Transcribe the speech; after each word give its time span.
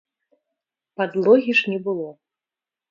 Падлогі 1.03 1.51
ж 1.61 1.77
не 1.77 1.81
было. 1.91 2.09